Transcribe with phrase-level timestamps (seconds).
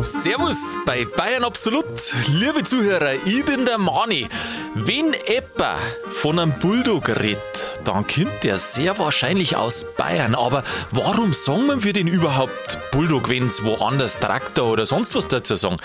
[0.00, 2.14] Servus bei Bayern Absolut.
[2.28, 4.28] Liebe Zuhörer, ich bin der Mani.
[4.76, 5.76] Wenn Epper
[6.12, 10.36] von einem Bulldog redet, dann kommt der sehr wahrscheinlich aus Bayern.
[10.36, 15.56] Aber warum sagen wir den überhaupt Bulldog, wenn es woanders Traktor oder sonst was dazu
[15.56, 15.78] sagen?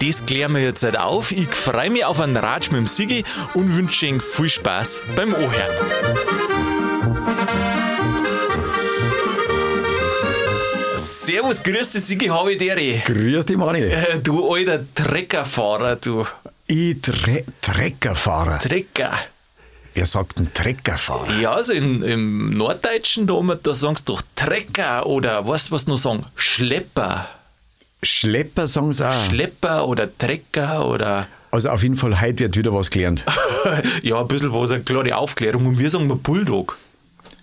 [0.00, 1.32] Das klären wir jetzt halt auf.
[1.32, 3.24] Ich freue mich auf einen Ratsch mit dem Sigi
[3.54, 6.45] und wünsche Ihnen viel Spaß beim Ohren.
[11.36, 13.02] Servus, grüß dich, Sigi Havideri.
[13.04, 13.80] Grüß dich, Manni.
[13.80, 16.24] Äh, du alter Treckerfahrer, du.
[16.66, 18.58] Ich Tre Treckerfahrer.
[18.58, 19.12] Trecker.
[19.92, 21.38] Wer sagt ein Treckerfahrer?
[21.38, 25.98] Ja, also in, im Norddeutschen, da, da sagen sie doch Trecker oder was, was noch
[25.98, 26.24] sagen?
[26.36, 27.28] Schlepper.
[28.02, 29.28] Schlepper sagen sie auch.
[29.28, 31.28] Schlepper oder Trecker oder.
[31.50, 33.26] Also auf jeden Fall, heute wird wieder was gelernt.
[34.02, 35.66] ja, ein bisschen was, eine klare Aufklärung.
[35.66, 36.78] Und wir sagen mal Bulldog.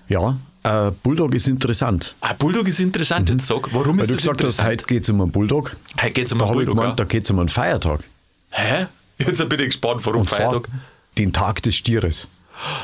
[0.09, 2.15] Ja, äh, Bulldog ist interessant.
[2.21, 3.29] Ah, Bulldog ist interessant.
[3.29, 4.69] Jetzt sag, warum Weil ist du das gesagt hast, interessant?
[4.69, 5.75] heute geht es um einen Bulldog.
[6.01, 6.75] Heute geht es um Da, einen ich Bulldog.
[6.75, 7.05] gemeint, ja.
[7.05, 8.01] da geht es um einen Feiertag.
[8.51, 8.87] Hä?
[9.17, 10.67] Jetzt bin ich gespannt, warum Und Feiertag.
[11.17, 12.27] den Tag des Stieres.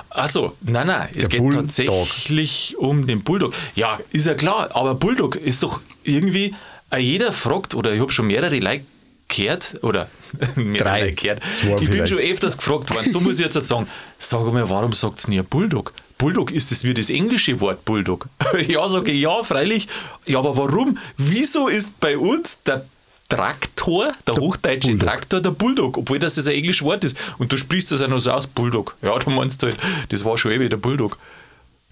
[0.09, 1.61] Achso, nein, nein, es Der geht Bulldog.
[1.67, 3.53] tatsächlich um den Bulldog.
[3.75, 6.55] Ja, ist ja klar, aber Bulldog ist doch irgendwie,
[6.91, 8.83] äh, jeder fragt, oder ich habe schon mehrere Leute
[9.29, 10.09] gehört, oder
[10.55, 11.13] Drei.
[11.15, 11.37] Zwei
[11.73, 12.09] ich bin vielleicht.
[12.09, 13.87] schon öfters gefragt worden, so muss ich jetzt halt sagen,
[14.19, 15.93] sag mal, warum sagt ihr nie Bulldog?
[16.17, 18.27] Bulldog ist das wie das englische Wort Bulldog.
[18.67, 19.87] ja, sage ich, ja, freilich.
[20.27, 20.97] Ja, aber warum?
[21.17, 22.85] Wieso ist bei uns der
[23.29, 25.07] Traktor, der, hochdeutsche Bulldog.
[25.07, 27.15] Traktor, der Bulldog, obwohl das ein englisches Wort ist.
[27.37, 28.95] Und du sprichst das ja noch so aus, Bulldog.
[29.01, 29.77] Ja, du meinst halt,
[30.09, 31.17] das war schon ewig der Bulldog.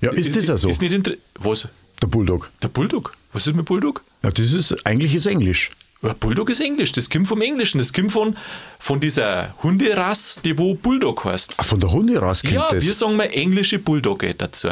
[0.01, 0.67] Ja, ist das ja so?
[0.67, 1.67] Ist nicht Was?
[2.01, 2.49] Der Bulldog.
[2.61, 3.13] Der Bulldog?
[3.33, 4.03] Was ist mit Bulldog?
[4.23, 5.71] Ja, das ist eigentlich ist Englisch.
[6.03, 8.37] Ja, Bulldog ist Englisch, das kommt vom Englischen, das kommt von,
[8.79, 11.55] von dieser Hunderasse, die wo Bulldog heißt.
[11.57, 12.85] Ah, von der Hunde raus kommt ja, das.
[12.85, 14.69] wir sagen mal englische Bulldogge dazu.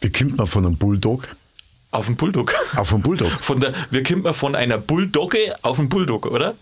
[0.00, 1.28] Wie kommt man von einem Bulldog
[1.90, 2.54] Auf den Bulldog.
[2.76, 3.30] auf einen Bulldog?
[3.42, 6.54] Von der, wir kommen mal von einer Bulldogge auf den Bulldog, oder?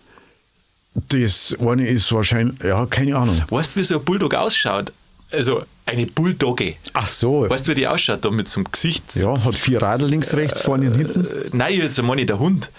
[0.95, 3.41] Das eine ist wahrscheinlich, ja, keine Ahnung.
[3.49, 4.93] Weißt du, wie so ein Bulldog ausschaut?
[5.31, 6.75] Also eine Bulldogge.
[6.93, 7.49] Ach so.
[7.49, 9.17] Weißt du, wie die ausschaut, da mit so einem Gesicht?
[9.17, 11.25] Ja, hat vier Radl links, rechts, vorne und hinten.
[11.27, 12.71] Äh, Nein, jetzt meine ich der Hund.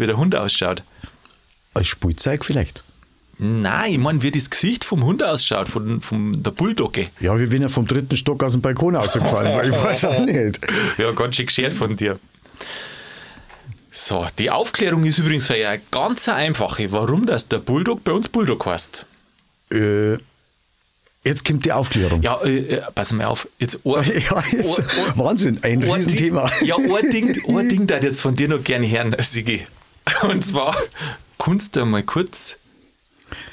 [0.00, 0.82] Wie der Hund ausschaut.
[1.74, 2.82] Als Spielzeug vielleicht.
[3.38, 7.08] Nein, ich meine, wie das Gesicht vom Hund ausschaut, von, von der Bulldogge.
[7.20, 9.64] Ja, wie wenn er vom dritten Stock aus dem Balkon rausgefallen war.
[9.64, 10.60] Ich weiß auch nicht.
[10.98, 12.18] Ja, ganz schön geschert von dir.
[13.92, 16.92] So, die Aufklärung ist übrigens für eine ganz einfache.
[16.92, 19.04] Warum das der Bulldog bei uns Bulldog heißt?
[19.72, 20.14] Äh,
[21.24, 22.22] jetzt kommt die Aufklärung.
[22.22, 23.48] Ja, äh, äh, pass mal auf.
[23.58, 23.90] Jetzt ein,
[24.30, 24.86] Ja, jetzt, ein-
[25.18, 26.48] Wahnsinn, ein ein Riesenthema.
[26.60, 29.66] Ding- Ja, ein Ding, ein Ding da jetzt von dir noch gerne hören, Sigi.
[30.22, 30.76] Und zwar,
[31.38, 32.56] kannst du mal kurz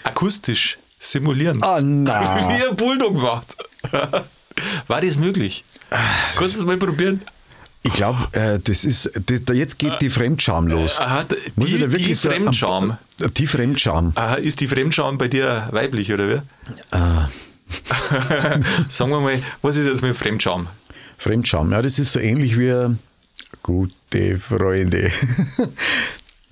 [0.03, 2.49] akustisch simulieren, Ah, na.
[2.49, 3.55] wie ein Bulldog macht.
[4.87, 5.63] War das möglich?
[6.35, 7.21] Kannst du es mal probieren?
[7.83, 10.99] Ich glaube, äh, das ist, das, da jetzt geht die Fremdscham los.
[10.99, 12.97] Aha, d- Muss die, ich da die wirklich so am- Fremdscham.
[13.37, 14.11] Die Fremdscham.
[14.15, 16.41] Aha, ist die Fremdscham bei dir weiblich, oder wie?
[16.95, 17.29] Ah.
[18.89, 20.67] Sagen wir mal, was ist jetzt mit Fremdscham?
[21.17, 22.95] Fremdscham, ja, das ist so ähnlich wie
[23.63, 25.11] gute Freunde.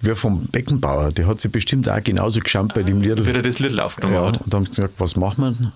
[0.02, 1.12] Wie vom Beckenbauer.
[1.12, 3.26] Der hat sich bestimmt auch genauso geschaut bei dem Lied.
[3.26, 4.42] Wie er das Lied aufgenommen Ja, hat.
[4.42, 5.72] und dann haben sie gesagt, was machen wir?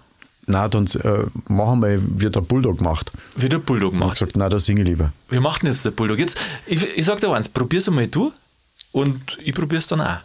[0.48, 3.12] Na, dann äh, machen wir, wie der Bulldog macht.
[3.36, 4.16] Wie der Bulldog Ich habe macht.
[4.20, 5.14] gesagt, na, da singe ich lieber.
[5.30, 6.18] Wie macht denn jetzt der Bulldog?
[6.20, 8.32] Jetzt, ich, ich sag dir eins, probier's einmal du
[8.92, 10.18] und ich probier's dann auch.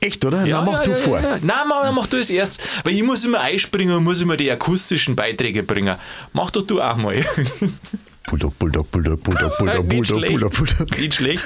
[0.00, 0.44] Echt, oder?
[0.46, 1.18] na, mach ja, du ja, vor.
[1.20, 1.38] Ja, ja.
[1.40, 2.60] Nein, mach, mach du es erst.
[2.84, 5.96] Weil ich muss immer einspringen und muss immer die akustischen Beiträge bringen.
[6.34, 7.24] Mach doch du auch mal.
[8.26, 10.32] Bulldog, Bulldog, Bulldog, Bulldog, Bulldog, Bulldog, schlecht.
[10.32, 10.98] Bulldog, Bulldog.
[10.98, 11.44] Nicht schlecht.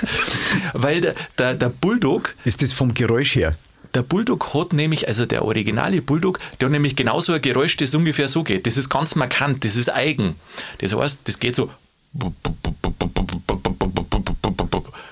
[0.75, 3.57] Weil der, der, der Bulldog Ist das vom Geräusch her?
[3.95, 7.95] Der Bulldog hat nämlich, also der originale Bulldog, der hat nämlich genauso ein Geräusch, das
[7.95, 8.67] ungefähr so geht.
[8.67, 10.35] Das ist ganz markant, das ist eigen.
[10.79, 11.71] Das heißt, das geht so.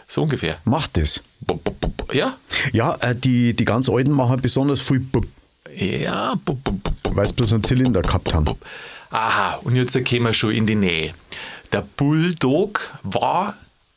[0.09, 0.59] So ungefähr.
[0.65, 1.23] Macht das.
[2.13, 2.37] Ja?
[2.73, 5.05] Ja, äh, die, die ganz Alten machen besonders viel,
[5.75, 6.35] Ja.
[7.05, 8.55] weil sie bloß einen Zylinder gehabt haben.
[9.11, 11.15] Aha, und jetzt kommen wir schon in die Nähe.
[11.73, 13.57] Der Bulldog war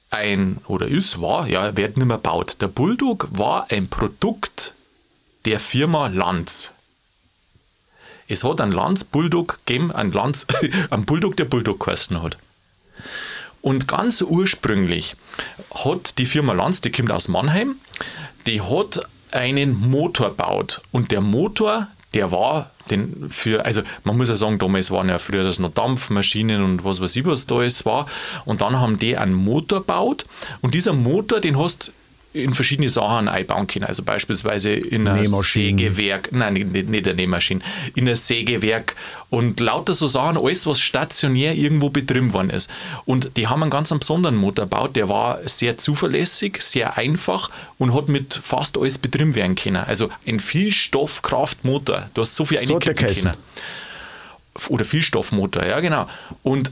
[0.09, 2.57] ein, oder ist, war, ja, wird nicht mehr gebaut.
[2.61, 4.73] Der Bulldog war ein Produkt
[5.45, 6.71] der Firma Lanz.
[8.27, 10.45] Es hat einen Lanz Bulldog gegeben, einen Lanz,
[10.89, 12.37] einen Bulldog, der Bulldog geheißen hat.
[13.61, 15.15] Und ganz ursprünglich
[15.73, 17.75] hat die Firma Lanz, die kommt aus Mannheim,
[18.45, 19.01] die hat
[19.31, 20.81] einen Motor gebaut.
[20.91, 25.19] Und der Motor, der war den für, also man muss ja sagen, damals waren ja
[25.19, 28.07] früher das noch Dampfmaschinen und was weiß ich, was da alles war.
[28.45, 30.25] Und dann haben die einen Motor gebaut.
[30.61, 31.93] Und dieser Motor, den hast
[32.31, 33.85] in verschiedene Sachen einbauen können.
[33.85, 35.25] Also beispielsweise in ein.
[35.25, 37.61] Sägewerk, nein, nicht, nicht eine Nähmaschine,
[37.95, 38.95] in ein Sägewerk
[39.29, 42.69] und lauter so Sachen, alles, was stationär irgendwo betrieben worden ist.
[43.05, 47.49] Und die haben einen ganz besonderen Motor gebaut, der war sehr zuverlässig, sehr einfach
[47.79, 49.77] und hat mit fast alles betrieben werden können.
[49.77, 52.09] Also ein Vielstoffkraftmotor.
[52.13, 53.33] Du hast so viel So können.
[54.67, 56.07] Oder Vielstoffmotor, ja genau.
[56.43, 56.71] Und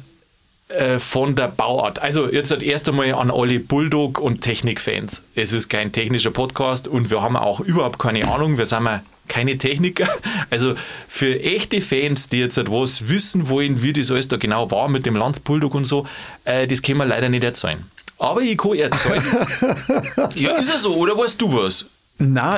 [0.69, 1.99] äh, von der Bauart.
[1.99, 5.25] Also jetzt halt erst einmal an alle Bulldog- und Technikfans.
[5.33, 8.57] Es ist kein technischer Podcast und wir haben auch überhaupt keine Ahnung.
[8.57, 10.09] Wir sind mal keine Techniker.
[10.49, 10.75] Also
[11.07, 14.87] für echte Fans, die jetzt halt was wissen wollen, wie das alles da genau war
[14.87, 16.07] mit dem Lanz Bulldog und so,
[16.45, 17.85] äh, das können wir leider nicht erzählen.
[18.17, 19.23] Aber ich kann erzählen.
[20.35, 21.85] ja, ist ja so, oder weißt du was?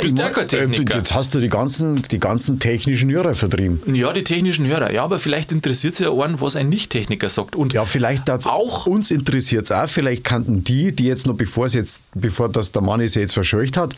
[0.01, 0.15] Bist ich
[0.45, 0.93] Techniker?
[0.93, 3.81] äh, jetzt hast du die ganzen, die ganzen technischen Hörer vertrieben.
[3.93, 4.91] Ja, die technischen Hörer.
[4.91, 7.55] Ja, aber vielleicht interessiert sich ja einen, was ein Nicht-Techniker sagt.
[7.55, 9.87] Und Ja, vielleicht Auch- uns interessiert es auch.
[9.89, 13.33] Vielleicht kannten die, die jetzt noch, bevor es jetzt, bevor das der Mann sie jetzt
[13.33, 13.95] verscheucht hat,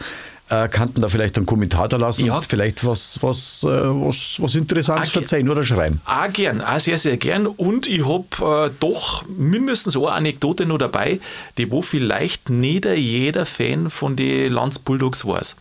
[0.52, 2.36] äh, kannten da vielleicht einen Kommentar da lassen Ja.
[2.36, 6.02] und vielleicht was, was, äh, was, was Interessantes Ah, verzeihen oder schreiben.
[6.06, 7.48] Auch gern, auch sehr, sehr gern.
[7.48, 11.20] Und ich habe äh, doch mindestens eine Anekdote noch dabei,
[11.58, 15.56] die wo vielleicht nicht jeder Fan von den Lanz Bulldogs weiß.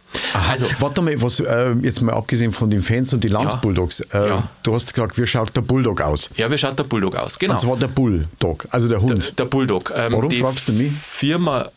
[0.50, 3.58] Also, warte mal, was, äh, jetzt mal abgesehen von den Fans und die Lanz Ja.
[3.60, 4.00] Bulldogs.
[4.00, 4.48] Äh, Ja.
[4.64, 6.28] Du hast gesagt, wie schaut der Bulldog aus?
[6.36, 7.38] Ja, wie schaut der Bulldog aus?
[7.38, 7.54] Genau.
[7.54, 9.38] Und zwar der Bulldog, also der Hund.
[9.38, 9.92] der Bulldog.
[9.96, 10.92] Ähm, Warum fragst du mich?
[10.92, 11.68] Firma.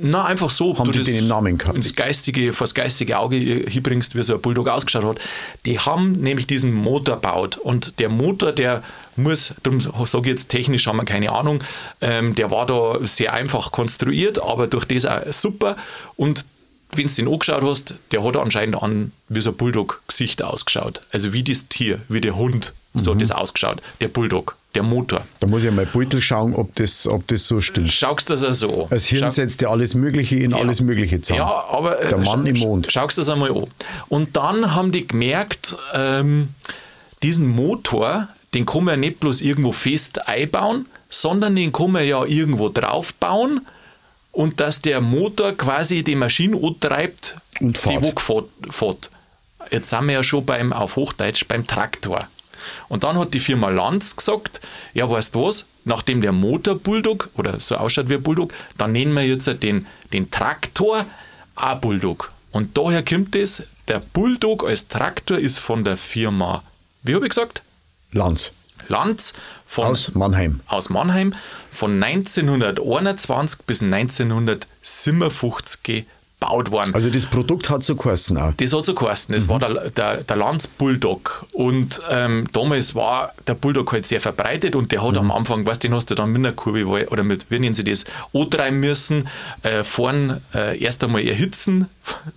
[0.00, 0.78] Na, einfach so.
[0.78, 1.76] Haben du die den im Namen gehabt?
[1.76, 5.18] Ins geistige, vor das geistige Auge hinbringst, wie so ein Bulldog ausgeschaut hat.
[5.66, 7.56] Die haben nämlich diesen Motor gebaut.
[7.56, 8.84] Und der Motor, der
[9.16, 11.64] muss, darum sage ich jetzt technisch, haben wir keine Ahnung,
[12.00, 15.76] ähm, der war da sehr einfach konstruiert, aber durch das auch super.
[16.14, 16.46] Und
[16.94, 21.02] wenn du den angeschaut hast, der hat anscheinend an wie so ein Bulldog-Gesicht ausgeschaut.
[21.10, 23.14] Also wie das Tier, wie der Hund, so Mhm.
[23.16, 23.82] hat das ausgeschaut.
[24.00, 25.26] Der Bulldog, der Motor.
[25.40, 27.90] Da muss ich mal Beutel schauen, ob das, ob das so stimmt.
[27.90, 28.90] Schaust du das also an?
[28.90, 31.40] Das Hirn setzt ja alles Mögliche in alles Mögliche zusammen.
[31.40, 32.92] Ja, aber äh, Der Mann im Mond.
[32.92, 33.66] Schaust du das einmal an.
[34.08, 36.50] Und dann haben die gemerkt, ähm,
[37.22, 42.06] diesen Motor, den kann man ja nicht bloß irgendwo fest einbauen, sondern den kann man
[42.06, 43.66] ja irgendwo draufbauen
[44.32, 48.02] und dass der Motor quasi die Maschine antreibt, Und die fährt.
[48.02, 49.10] wo gefährt- fährt.
[49.70, 52.28] Jetzt sind wir ja schon beim, auf Hochdeutsch, beim Traktor.
[52.88, 54.60] Und dann hat die Firma Lanz gesagt,
[54.94, 58.92] ja, weißt du was, nachdem der Motor Bulldog oder so ausschaut wie ein Bulldog, dann
[58.92, 61.06] nennen wir jetzt den, den Traktor
[61.56, 62.32] auch Bulldog.
[62.52, 66.62] Und daher kommt es, der Bulldog als Traktor ist von der Firma,
[67.02, 67.62] wie habe ich gesagt?
[68.12, 68.52] Lanz
[68.88, 69.34] Lanz
[69.66, 70.60] von, aus Mannheim.
[70.66, 71.34] aus Mannheim
[71.70, 76.06] von 1921 bis 1957
[76.38, 76.94] gebaut worden.
[76.94, 78.52] Also das Produkt hat so geheißen auch.
[78.56, 79.34] Das hat so geheißen.
[79.34, 81.46] Das war der, der, der Lanz Bulldog.
[81.52, 85.82] Und ähm, damals war der Bulldog halt sehr verbreitet und der hat am Anfang, weißt
[85.82, 88.80] du, den hast du dann mit einer Kurve oder mit, wie nennen sie das, antreiben
[88.80, 89.28] müssen,
[89.62, 91.88] äh, vorn äh, erst einmal erhitzen,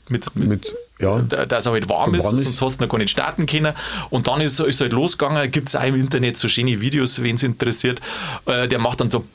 [0.09, 2.97] mit, mit ja, dass er halt warm ist, warm ist, sonst hast du noch gar
[2.97, 3.73] nicht starten können.
[4.09, 7.35] Und dann ist es halt losgegangen, gibt es auch im Internet so schöne Videos, wenn
[7.35, 8.01] es interessiert.
[8.45, 9.25] Der macht dann so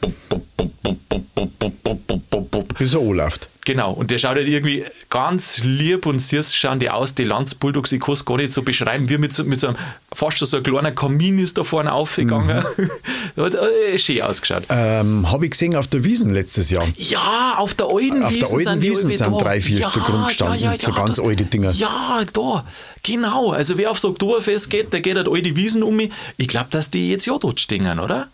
[2.78, 3.48] bis er anläuft.
[3.64, 7.90] Genau, und der schaut halt irgendwie ganz lieb und süß schauen die aus, die Landsbulldogs,
[7.90, 9.76] ich kann es gar nicht so beschreiben, wie mit so, mit so einem,
[10.12, 12.64] fast so ein kleiner Kamin ist da vorne aufgegangen.
[12.76, 13.42] Mhm.
[13.42, 14.62] Hat äh, schön ausgeschaut.
[14.68, 16.86] Ähm, Habe ich gesehen auf der Wiesen letztes Jahr.
[16.96, 18.44] Ja, auf der alten auf Wiesen.
[18.44, 21.16] Auf der alten Wiesen sind, Wiesen sind drei, vier ja, Stück rum rumgestanden, so ganz
[21.16, 21.70] da- alte Dinger.
[21.72, 22.64] Ja, da,
[23.02, 23.50] genau.
[23.52, 26.10] Also wer aufs Oktoberfest geht, der geht halt alte Wiesen um mich.
[26.36, 28.28] Ich glaube, dass die jetzt ja dort stehen, oder?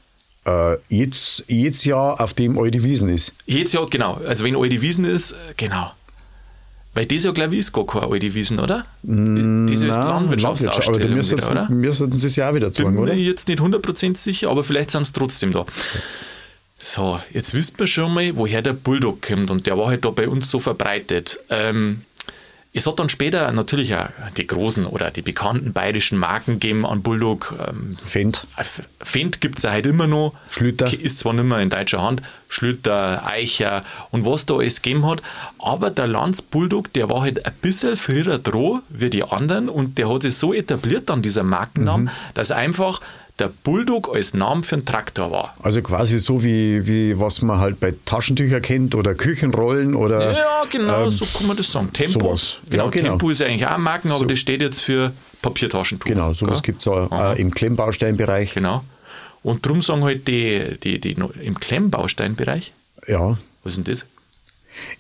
[0.45, 3.33] Äh, jetzt, jetzt Jahr, auf dem alte Wiesen ist.
[3.47, 4.21] Jetzt ja, genau.
[4.27, 5.93] Also wenn alte Wiesen ist, genau.
[6.95, 8.85] Weil das ja, glaube ich, ist gar keine alte Wiesen, oder?
[9.03, 13.15] das ist Landwirtschaftsausstellung aber da müssten sie es ja auch wieder Bin zeigen, oder?
[13.15, 15.65] mir jetzt nicht 100% sicher, aber vielleicht sind es trotzdem da.
[16.85, 20.11] So, jetzt wisst man schon mal, woher der Bulldog kommt und der war halt da
[20.11, 21.39] bei uns so verbreitet.
[21.49, 22.01] Ähm,
[22.75, 27.03] es hat dann später natürlich auch die großen oder die bekannten bayerischen Marken gegeben an
[27.03, 27.55] Bulldog.
[27.69, 28.49] Ähm, Fendt.
[29.01, 30.33] Fendt gibt es ja heute immer noch.
[30.51, 30.93] Schlüter.
[30.93, 32.23] Ist zwar nicht mehr in deutscher Hand.
[32.49, 35.23] Schlüter, Eicher und was da alles gegeben hat.
[35.61, 39.99] Aber der Lanz Bulldog, der war halt ein bisschen früher dran wie die anderen und
[39.99, 42.11] der hat sich so etabliert an dieser Markennamen, Mhm.
[42.35, 43.01] dass einfach
[43.39, 45.57] der Bulldog als Name für einen Traktor war.
[45.63, 50.63] Also quasi so wie, wie was man halt bei Taschentüchern kennt oder Küchenrollen oder Ja,
[50.71, 51.93] genau, so kann man das sagen.
[51.93, 52.19] Tempo.
[52.21, 52.57] Ähm, sowas.
[52.69, 53.09] Genau, Ja, genau.
[53.11, 54.25] Tempo ist eigentlich auch ein Marken, aber So.
[54.27, 56.07] das steht jetzt für Papiertaschentuch.
[56.07, 58.55] genau, sowas gibt es auch äh, im Klemmbausteinbereich.
[58.55, 58.85] Genau.
[59.43, 62.73] Und drum sagen halt die, die, die, no- im Klemmbausteinbereich,
[63.09, 64.07] Ja, was ist denn das?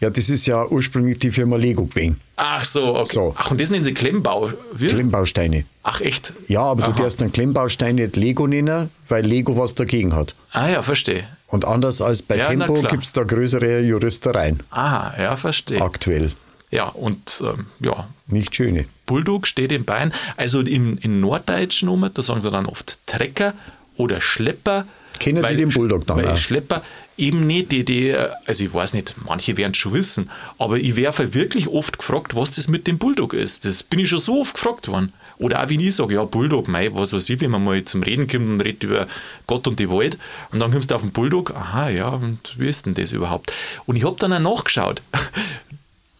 [0.00, 2.20] Ja, das ist ja ursprünglich die Firma Lego gewesen.
[2.36, 3.12] Ach so, okay.
[3.12, 3.34] So.
[3.36, 4.52] Ach, und das nennen sie Klemmbau.
[4.72, 4.88] Wie?
[4.88, 5.64] Klemmbausteine.
[5.82, 6.32] Ach, echt?
[6.48, 6.92] Ja, aber Aha.
[6.92, 10.34] du darfst einen Klemmbaustein nicht Lego nennen, weil Lego was dagegen hat.
[10.50, 11.24] Ah ja, verstehe.
[11.48, 14.60] Und anders als bei Ja, Tempo gibt es da größere Juristereien.
[14.70, 15.80] Aha, ja, verstehe.
[15.82, 16.32] Aktuell.
[16.70, 18.86] Ja, und ähm, ja, Nicht schöne.
[19.04, 20.14] Bulldog steht in Bayern.
[20.38, 23.52] Also im, in Norddeutschen um, da sagen sie dann oft Trecker
[23.98, 24.86] oder Schlepper.
[25.18, 26.36] Kennen die weil- den Bulldog dann Weil auch?
[26.36, 26.82] Schlepper
[27.18, 28.14] eben nicht, die, die,
[28.46, 32.34] also ich weiß nicht, manche werden es schon wissen, aber ich werde wirklich oft gefragt,
[32.34, 33.64] was das mit dem Bulldog ist.
[33.64, 35.12] Das bin ich schon so oft gefragt worden.
[35.38, 38.02] Oder auch wenn ich sage, ja, Bulldog, mei, was weiß ich, wenn man mal zum
[38.02, 39.08] Reden kommt und redet über
[39.46, 40.16] Gott und die Welt
[40.52, 43.52] und dann kommst du auf den Bulldog, aha, ja, und wie ist denn das überhaupt?
[43.86, 45.02] Und ich habe dann auch nachgeschaut.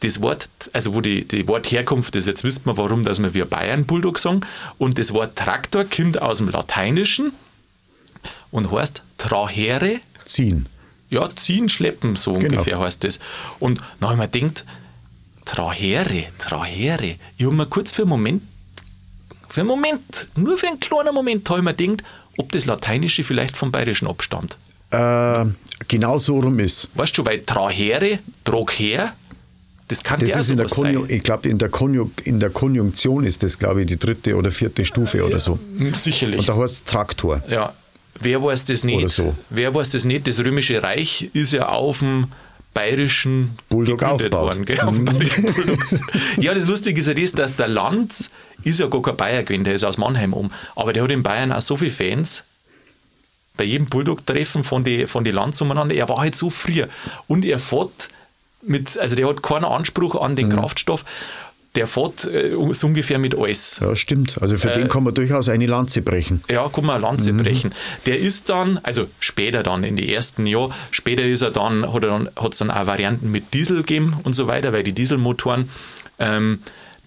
[0.00, 3.86] das Wort, also wo die, die Wortherkunft ist, jetzt wisst man, warum dass wir Bayern
[3.86, 4.40] Bulldog sagen.
[4.78, 7.32] Und das Wort Traktor kommt aus dem Lateinischen
[8.50, 10.66] und heißt trahere, Ziehen.
[11.10, 12.44] ja, ziehen, schleppen, so Genau.
[12.60, 13.18] ungefähr heißt das.
[13.60, 14.64] Und dann habe ich mir gedacht,
[15.44, 17.16] trahere, trahere.
[17.36, 18.42] Ich habe mir kurz für einen Moment,
[19.48, 22.02] für einen Moment, nur für einen kleinen Moment, habe ich mir gedacht,
[22.38, 24.56] ob das Lateinische vielleicht vom Bayerischen abstammt.
[24.90, 25.44] Äh,
[25.88, 26.88] genau so rum ist.
[26.94, 29.14] Weißt du, weil trahere, trag her,
[29.88, 31.04] das kann Das der ist in der sein.
[31.08, 31.70] Ich glaube, in, der
[32.24, 35.58] in der Konjunktion ist das, glaube ich, die dritte oder vierte Stufe oder so.
[35.92, 36.40] Sicherlich.
[36.40, 37.42] Und da heißt Traktor.
[37.48, 37.74] Ja,
[38.20, 39.10] wer weiß das nicht?
[39.10, 39.34] So.
[39.50, 40.26] Wer weiß das nicht?
[40.28, 42.28] Das Römische Reich ist ja auf dem
[42.74, 44.40] bayerischen Bulldog gegründet aufgebaut.
[44.46, 44.64] worden.
[44.64, 44.80] Gell?
[44.80, 45.78] Auf bayerischen Bulldog.
[46.38, 48.30] ja, das Lustige ist ja das, dass der Lanz
[48.64, 50.52] ist ja gar kein Bayer gewesen, der ist aus Mannheim um.
[50.74, 52.44] Aber der hat in Bayern auch so viele Fans.
[53.56, 55.94] Bei jedem Bulldog-Treffen von den von die Lanz umeinander.
[55.94, 56.88] Er war halt so früher.
[57.28, 58.08] Und er fährt
[58.62, 60.36] mit, also der hat keinen Anspruch an Mhm.
[60.36, 61.04] den Kraftstoff.
[61.74, 63.80] Der fährt äh, so ungefähr mit alles.
[63.80, 64.36] Ja, stimmt.
[64.42, 66.44] Also für Äh, den kann man durchaus eine Lanze brechen.
[66.50, 67.72] Ja, kann man eine Lanze brechen.
[68.04, 72.04] Der ist dann, also später dann, in die ersten Jahren, später ist er dann, hat
[72.04, 75.70] er dann, es dann auch Varianten mit Diesel gegeben und so weiter, weil die Dieselmotoren,
[76.18, 76.58] ähm,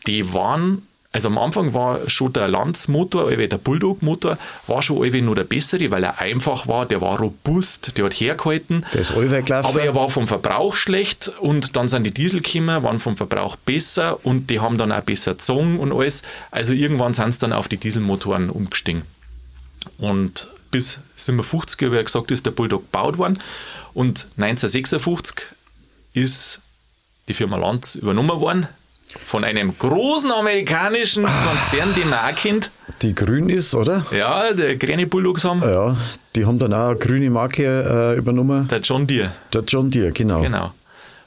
[0.08, 0.82] die waren,
[1.16, 5.46] also am Anfang war schon der Lanz-Motor, allweil der Bulldog-Motor, war schon allweil nur der
[5.46, 8.86] bessere, weil er einfach war, der war robust, der hat hergehalten.
[8.94, 9.12] Der ist.
[9.14, 13.56] Aber er war vom Verbrauch schlecht und dann sind die Diesel gekommen, waren vom Verbrauch
[13.56, 16.22] besser und die haben dann auch besser gezogen und alles.
[16.52, 19.04] Also irgendwann sind sie dann auf die Dieselmotoren umgestiegen.
[19.98, 23.40] Und bis 57, wie er gesagt ist, der Bulldog gebaut worden.
[23.94, 25.46] Und 1956
[26.12, 26.60] ist
[27.30, 28.68] die Firma Lanz übernommen worden
[29.24, 32.72] von einem großen amerikanischen Konzern, den man auch kennt.
[33.02, 34.06] Die grün ist, oder?
[34.12, 35.96] Ja, der grüne Bulldogs haben, Ja,
[36.36, 38.68] die haben dann auch eine grüne Marke äh, übernommen.
[38.68, 39.32] der John Deere.
[39.54, 40.42] Der John Deere, genau.
[40.42, 40.72] Genau.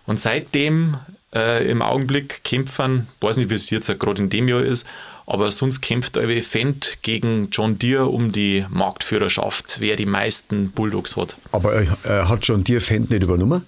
[0.06, 0.96] Und seitdem
[1.34, 4.86] äh, im Augenblick kämpfen, weiß nicht, wie es jetzt gerade in dem Jahr ist,
[5.26, 11.16] aber sonst kämpft Alwe Fendt gegen John Deere um die Marktführerschaft, wer die meisten Bulldogs
[11.16, 11.36] hat.
[11.52, 13.64] Aber äh, hat John Deere Fendt nicht übernommen?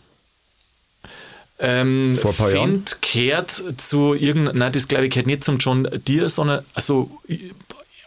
[1.61, 2.85] Ähm, Vor ein paar Jahren?
[3.03, 7.11] Kehrt zu irgendeinem, nein, das glaube ich gehört nicht zum John Deere, sondern, also,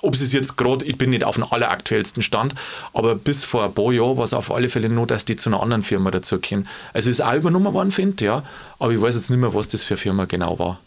[0.02, 2.56] ob es jetzt gerade, ich bin nicht auf dem alleraktuellsten Stand,
[2.94, 5.50] aber bis vor ein paar Jahren war es auf alle Fälle nur, dass die zu
[5.50, 6.68] einer anderen Firma dazu kommen.
[6.94, 8.44] Also ist auch übernommen worden, Fendt, ja,
[8.80, 10.80] aber ich weiß jetzt nicht mehr, was das für eine Firma genau war.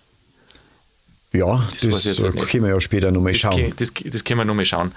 [1.32, 2.49] Ja, Das das, nicht.
[2.49, 3.61] können wir ja später nochmal Das, schauen.
[3.61, 4.92] kann- das, das können wir noch mal schauen.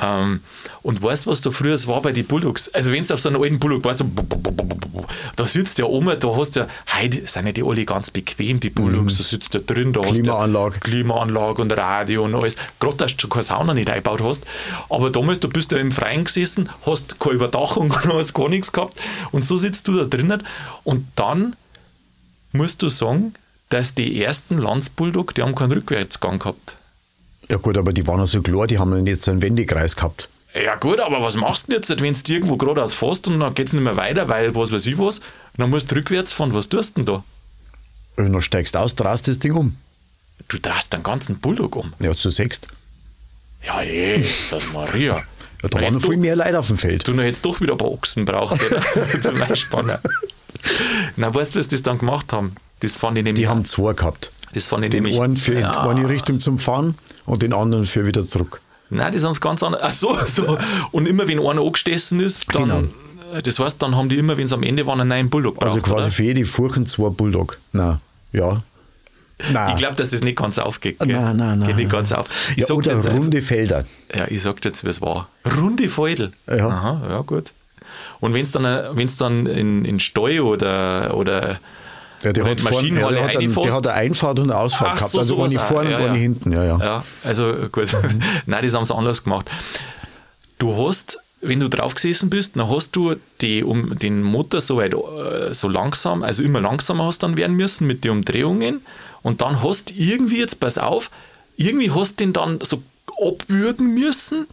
[0.00, 0.40] Ähm,
[0.82, 2.68] und weißt du, was da früher war bei den Bulldogs?
[2.68, 4.06] Also, wenn du auf so einen alten Bulldog warst, so,
[5.36, 6.66] da sitzt der Oma, da hast du ja,
[6.98, 10.76] heute sind ja die alle ganz bequem, die Bulldogs, da sitzt da drin, da Klimaanlage.
[10.76, 12.56] hast du Klimaanlage und Radio und alles.
[12.80, 14.44] Gerade, dass du schon keine Sauna nicht eingebaut hast.
[14.88, 18.98] Aber damals, du bist ja im Freien gesessen, hast keine Überdachung hast gar nichts gehabt.
[19.32, 20.42] Und so sitzt du da drinnen.
[20.84, 21.56] Und dann
[22.52, 23.34] musst du sagen,
[23.68, 26.77] dass die ersten Lanz-Bulldog, die haben keinen Rückwärtsgang gehabt.
[27.50, 30.28] Ja gut, aber die waren ja so klar, die haben ja jetzt einen Wendekreis gehabt.
[30.54, 33.54] Ja gut, aber was machst du denn jetzt, wenn du irgendwo geradeaus fährst und dann
[33.54, 35.20] geht es nicht mehr weiter, weil was weiß ich was,
[35.56, 36.54] dann musst du rückwärts fahren.
[36.54, 37.24] Was tust du denn da?
[38.16, 39.76] Und dann steigst du aus, drehst das Ding um.
[40.48, 41.92] Du drehst den ganzen Bulldog um.
[42.00, 42.66] Ja, zu sechst.
[43.64, 45.22] Ja, Jesus Maria.
[45.62, 47.06] Ja, da waren noch viel mehr Leute auf dem Feld.
[47.06, 48.60] Du jetzt doch wieder ein paar Ochsen braucht?
[49.22, 49.98] Zum Einspannen.
[51.16, 52.54] Na, weißt du, was die dann gemacht haben?
[52.80, 53.42] Das fand ich nämlich.
[53.42, 54.32] Die haben zwei gehabt.
[54.52, 55.20] Das fand ich Den nämlich.
[55.20, 58.60] einen für in ja, eine Richtung zum Fahren und den anderen für wieder zurück.
[58.90, 59.80] Nein, das haben sie ganz anders.
[59.82, 60.58] Ach so, so.
[60.92, 62.64] Und immer wenn einer angestessen ist, dann.
[62.68, 62.82] Genau.
[63.42, 65.76] Das heißt, dann haben die immer, wenn sie am Ende waren, einen neuen Bulldog Also
[65.80, 66.10] braucht, quasi oder?
[66.12, 67.58] für jede Furchen zwei Bulldog.
[67.72, 68.00] Na,
[68.32, 68.62] ja.
[69.52, 69.70] Nein.
[69.70, 70.98] Ich glaube, dass das nicht ganz aufgeht.
[70.98, 71.08] Gell?
[71.08, 71.68] Nein, nein, nein.
[71.68, 72.26] Geht nicht ganz auf.
[72.56, 73.84] Ich ja, oder jetzt einfach- runde Felder.
[74.12, 75.28] Ja, ich sag dir jetzt, wie es war.
[75.58, 76.32] Runde Feudel.
[76.48, 76.68] Ja.
[76.68, 77.52] Aha, ja, gut.
[78.20, 78.64] Und wenn es dann,
[78.96, 81.60] wenn's dann in, in Steu oder, oder,
[82.22, 84.96] Ja, der, hat vorn, der, hat einen, der hat eine Einfahrt und eine Ausfahrt Ach
[84.96, 85.12] gehabt.
[85.12, 85.64] so, also auch.
[85.64, 86.20] vorne Ja, und eine ja.
[86.20, 86.52] hinten.
[86.52, 86.78] Ja, ja.
[86.78, 87.96] Ja, also gut.
[88.46, 89.48] Nein, das haben sie anders gemacht.
[90.58, 94.78] Du hast wenn du drauf gesessen bist, dann hast du die, um, den Motor so
[94.78, 98.82] weit, äh, so langsam, also immer langsamer hast dann werden müssen mit den Umdrehungen
[99.22, 101.10] und dann hast irgendwie, jetzt pass auf,
[101.56, 102.82] irgendwie hast du den dann so
[103.22, 104.46] abwürgen müssen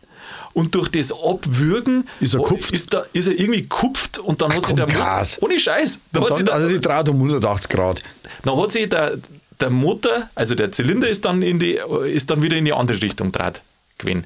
[0.55, 2.71] und durch das Abwürgen Ist er kupft?
[2.71, 5.41] ist, da, ist er irgendwie kupft und dann hat sich der Motor, Gas.
[5.41, 8.01] ohne Scheiß, da hat Und dann, der, also die dreht um 180 Grad.
[8.43, 9.17] dann hat sich der,
[9.59, 13.01] der Motor, also der Zylinder ist dann, in die, ist dann wieder in die andere
[13.01, 13.61] Richtung draht
[13.97, 14.25] gewesen.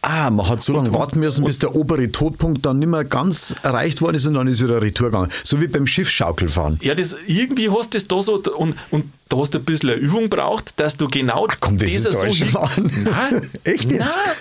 [0.00, 3.52] Ah, man hat so lange warten müssen, bis der obere Todpunkt dann nicht mehr ganz
[3.64, 5.32] erreicht worden ist und dann ist wieder Retour gegangen.
[5.42, 6.78] So wie beim Schiffschaukelfahren.
[6.82, 9.90] Ja, das, irgendwie hast du das da so und, und da hast du ein bisschen
[9.90, 12.26] eine Übung braucht, dass du genau komm, das ist so.
[12.76, 13.98] Nein, Echt jetzt?
[14.00, 14.36] Nein.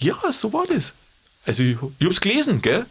[0.00, 0.94] Ja, so war das.
[1.46, 2.86] Also ich, ich habe es gelesen, gell?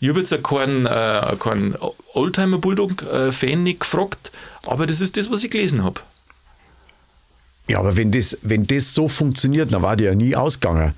[0.00, 1.76] Ich habe jetzt keinen, äh, keinen
[2.14, 4.32] Oldtimer-Bulldog-Fan nicht gefragt,
[4.66, 6.00] aber das ist das, was ich gelesen habe.
[7.68, 10.94] Ja, aber wenn das, wenn das so funktioniert, dann war der ja nie ausgegangen.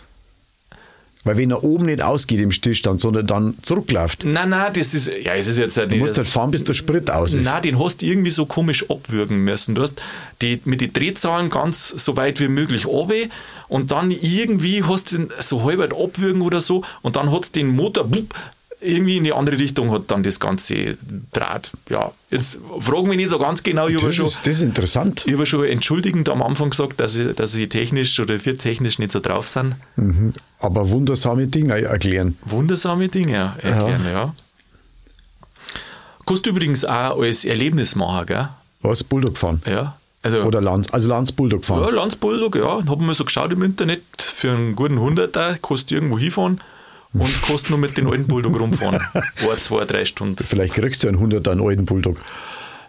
[1.25, 5.09] Weil wenn er oben nicht ausgeht im Stillstand, sondern dann zurückläuft, Nein, nein, das ist,
[5.09, 5.99] ja, es ist jetzt du nicht.
[5.99, 7.45] musst halt fahren, bis der Sprit aus ist.
[7.47, 9.75] Nein, den hast du irgendwie so komisch abwürgen müssen.
[9.75, 9.95] Du hast
[10.43, 13.15] die, mit den Drehzahlen ganz so weit wie möglich runter
[13.69, 17.53] und dann irgendwie hast du den so halb abwürgen oder so und dann hat es
[17.53, 18.35] den Motor bup,
[18.85, 20.97] irgendwie in die andere Richtung hat dann das Ganze
[21.33, 21.73] Draht.
[21.89, 23.89] Ja, jetzt fragen mich nicht so ganz genau.
[23.89, 25.25] Ich das, schon, ist, das ist interessant.
[25.27, 29.13] ich habe schon entschuldigend am Anfang gesagt, dass ich, dass technisch oder wir technisch nicht
[29.13, 29.77] so drauf sind.
[30.59, 32.37] Aber wundersame Dinge erklären.
[32.45, 34.35] Wundersame Dinge erklären, ja.
[36.27, 38.49] Kannst du übrigens auch als Erlebnis machen, gell?
[38.81, 39.05] Was?
[39.05, 39.63] Bulldog fahren?
[39.67, 39.97] Ja.
[40.23, 41.95] Also, Oder Lanz, also Lanz Bulldog Ja, fahren.
[41.95, 42.81] Landsbulldog, ja.
[42.87, 46.63] Haben wir so geschaut im Internet, für einen guten Hunderter kannst du irgendwo hinfahren
[47.15, 49.01] und kannst nur mit den alten Bulldog rumfahren.
[49.15, 50.45] Ein, zwei, drei Stunden.
[50.45, 52.19] Vielleicht kriegst du einen 100 einen alten Bulldog.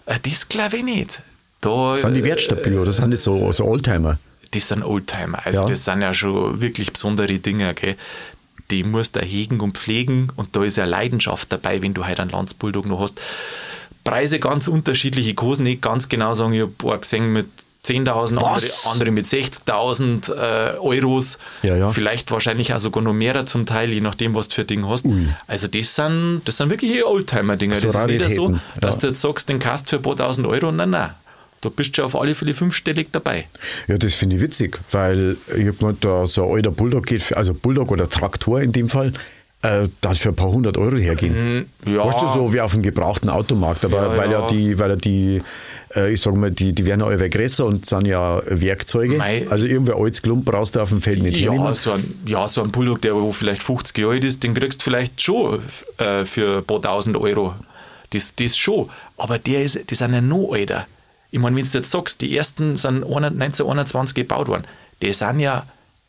[0.06, 1.22] Äh, Das glaube ich nicht.
[1.62, 4.20] Da, Sind die äh, wertstabil oder sind das so, so Oldtimer?
[4.52, 5.46] Das sind Oldtimer.
[5.46, 5.66] Also Ja.
[5.68, 7.96] das sind ja schon wirklich besondere Dinge, gell.
[8.72, 12.20] Die musst du hegen und pflegen und da ist ja Leidenschaft dabei, wenn du halt
[12.20, 13.22] einen Landsbulldog noch hast.
[14.04, 15.28] Preise ganz unterschiedlich.
[15.28, 16.54] Ich kann es nicht ganz genau sagen.
[16.54, 17.48] Ich habe ein paar gesehen mit
[17.86, 21.38] 10.000, andere, andere mit 60.000 äh, Euros.
[21.64, 21.90] Ja, ja.
[21.92, 25.06] Vielleicht wahrscheinlich auch sogar noch mehr zum Teil, je nachdem, was du für Ding hast.
[25.48, 27.76] Also das sind, das sind wirklich Oldtimer-Dinger.
[27.76, 29.02] So das ist nicht so, dass ja.
[29.02, 30.72] du jetzt sagst, den du für ein paar tausend Euro.
[30.72, 31.12] Nein, nein.
[31.62, 33.48] Da bist du schon auf alle Fälle fünfstellig dabei.
[33.88, 37.36] Ja, das finde ich witzig, weil ich habe gemeint, da so ein alter Bulldog geht,
[37.36, 39.14] also Bulldog oder Traktor in dem Fall,
[39.62, 41.68] äh, für ein paar hundert Euro hergehen.
[41.86, 42.06] Mhm, ja.
[42.06, 44.48] Weißt du, so wie auf dem gebrauchten Automarkt, aber Ja, weil ja, ja.
[44.48, 45.42] die, weil ja die,
[45.96, 49.18] äh, ich sag mal, die, die werden ja alle größer und sind ja Werkzeuge.
[49.18, 49.48] Mei.
[49.50, 51.74] Also irgendwer altes Klump brauchst du auf dem Feld nicht Ja hernehmen.
[51.74, 54.82] so, ein, ja, so ein Bulldog, der wo vielleicht 50 Jahre alt ist, den kriegst
[54.82, 55.60] du vielleicht schon
[55.98, 57.56] äh, für ein paar tausend Euro.
[58.12, 58.90] Das, das schon.
[59.18, 60.86] Aber der ist, die sind ja noch älter.
[61.32, 64.66] Ich meine, wenn du jetzt sagst, die ersten sind 1921 gebaut worden,
[65.02, 65.66] die sind ja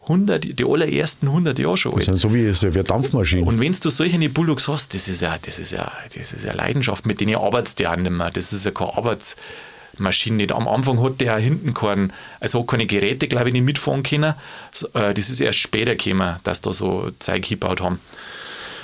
[0.09, 2.01] 100, die allerersten 100 Jahre schon alt.
[2.03, 3.45] Das sind so wie, so wie eine Dampfmaschine.
[3.45, 6.53] Und wenn du solche Bulldogs hast, das ist ja, das ist ja, das ist ja
[6.53, 8.31] Leidenschaft, mit denen arbeitest du ja nicht mehr.
[8.31, 10.37] Das ist ja keine Arbeitsmaschine.
[10.37, 10.53] Nicht.
[10.53, 14.03] Am Anfang hat der ja hinten keinen, also hat keine Geräte, glaube ich, nicht mitfahren
[14.05, 14.35] können.
[14.95, 17.99] Äh, Das ist erst später gekommen, dass da so Zeug gebaut haben.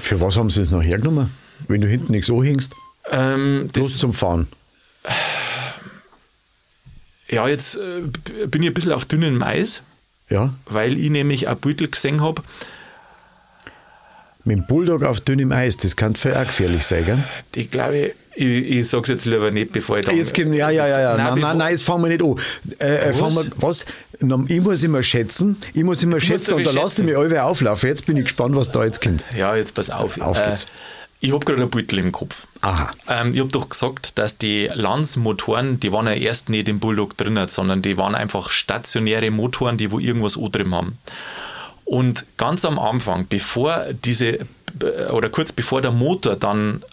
[0.02, 1.30] Für was haben sie es noch hergenommen?
[1.68, 2.72] Wenn du hinten nichts anhängst,
[3.10, 4.48] Ähm, bloß das, zum Fahren.
[7.28, 9.82] ja, jetzt äh, bin ich ein bisschen auf dünnem Eis,
[10.32, 12.42] Ja, weil ich nämlich ein Beutel gesehen habe.
[14.44, 17.24] mit dem Bulldog auf dünnem Eis, das kann für auch gefährlich sein, gell?
[17.54, 20.12] Ich glaube, ich, ich sage es jetzt lieber nicht, bevor ich da.
[20.12, 21.16] Jetzt kommt, ja, ja, ja, ja.
[21.16, 22.34] Nein, bevor- nein, nein, jetzt fangen wir nicht an.
[22.80, 23.36] Äh, äh, Was?
[23.36, 23.84] wir, was?
[24.48, 27.42] Ich muss immer schätzen, ich muss immer musst schätzen und da lasst ihr mich alle
[27.44, 27.88] auflaufen.
[27.88, 29.24] Jetzt bin ich gespannt, was da jetzt kommt.
[29.36, 30.20] Ja, jetzt pass auf.
[30.20, 30.64] Auf geht's.
[30.64, 30.66] Äh,
[31.20, 32.46] ich habe gerade ein Beutel im Kopf.
[32.62, 32.92] Aha.
[33.08, 37.16] Ähm, ich habe doch gesagt, dass die Lanz-Motoren, die waren ja erst nicht im Bulldog
[37.16, 40.98] drin, sondern die waren einfach stationäre Motoren, die wo irgendwas drin haben.
[41.84, 44.46] Und ganz am Anfang, bevor diese,
[45.12, 46.84] oder kurz bevor der Motor dann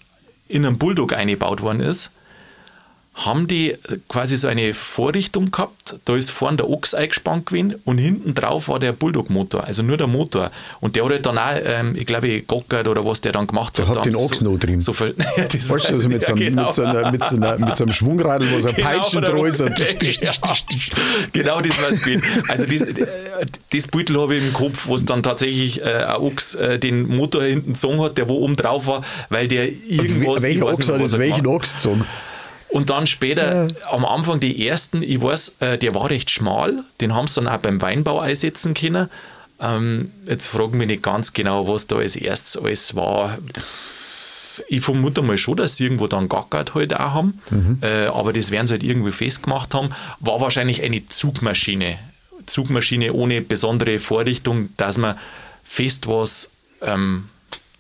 [0.48, 2.12] in einen Bulldog eingebaut worden ist,
[3.26, 3.76] haben die
[4.08, 6.00] quasi so eine Vorrichtung gehabt.
[6.06, 9.98] Da ist vorne der Ochs eingespannt gewesen und hinten drauf war der Bulldog-Motor, also nur
[9.98, 10.52] der Motor.
[10.80, 13.78] Und der hat halt dann auch, ähm, ich glaube, gackert oder was der dann gemacht
[13.80, 13.88] hat.
[13.88, 14.80] Der hat den Ochs noch drin.
[14.82, 16.66] So viel, ja, das Weißt du, also mit, so, ja, einem, genau.
[16.68, 19.34] mit, so einer, mit, so einer, mit so einem Schwungradl, wo so ein Peitschen oder-
[19.34, 19.62] dran ist.
[19.62, 19.80] und-
[20.22, 20.32] Ja,
[21.34, 22.24] genau das war es gewesen.
[22.48, 23.06] Also das, äh,
[23.74, 27.08] das Beutel habe ich im Kopf, wo es dann tatsächlich äh, ein Ochs äh, den
[27.08, 30.44] Motor hinten gezogen hat, der wo oben drauf war, weil der irgendwas...
[30.44, 32.06] Welcher Ochs hat er welchen Ochs gezogen?
[32.70, 37.16] Und dann später, am Anfang die ersten, ich weiß, äh, der war recht schmal, den
[37.16, 39.10] haben sie dann auch beim Weinbau einsetzen können.
[39.60, 43.38] Ähm, jetzt fragen mich nicht ganz genau, was da als erstes alles war.
[44.68, 47.42] Ich vermute mal schon, dass sie irgendwo dann gackert halt auch haben,
[47.82, 49.90] äh, aber das werden sie halt irgendwie festgemacht haben.
[50.20, 51.98] War wahrscheinlich eine Zugmaschine.
[52.46, 55.18] Zugmaschine ohne besondere Vorrichtung, dass man
[55.64, 56.50] fest was
[56.82, 57.30] ähm,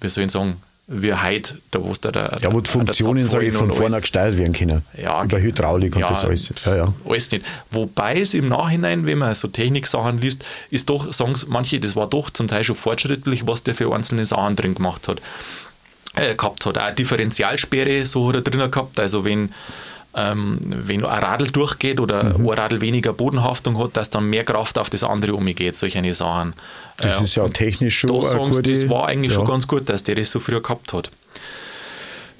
[0.02, 0.58] wie soll ich sagen,
[0.92, 4.38] wie heute, da wo der, der Ja, wo die Funktionen, sage ich, von vorne gesteuert
[4.38, 4.82] werden können.
[4.98, 6.52] Ja, Über Hydraulik und ja, das alles.
[6.66, 6.94] Ja, ja.
[7.08, 7.46] Alles nicht.
[7.70, 12.08] Wobei es im Nachhinein, wenn man so Techniksachen liest, ist doch, sagen manche, das war
[12.08, 15.22] doch zum Teil schon fortschrittlich, was der für einzelne Sachen drin gemacht hat.
[16.16, 16.78] Äh, gehabt hat.
[16.78, 19.00] Auch Differentialsperre so hat er drin gehabt.
[19.00, 19.54] Also wenn
[20.16, 22.48] ähm, wenn ein Radl durchgeht oder Mhm.
[22.50, 26.54] ein Radl weniger Bodenhaftung hat, dass dann mehr Kraft auf das andere umgeht, solche Sachen.
[26.98, 29.38] Das Äh, ist ja technisch schon da sie, gute- das war eigentlich ja.
[29.40, 31.12] schon ganz gut, dass der das so früher gehabt hat.